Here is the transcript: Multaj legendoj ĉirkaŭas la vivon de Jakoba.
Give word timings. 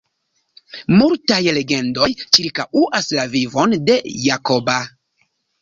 Multaj 1.01 1.37
legendoj 1.57 2.09
ĉirkaŭas 2.37 3.13
la 3.19 3.29
vivon 3.37 3.79
de 3.91 4.03
Jakoba. 4.27 4.79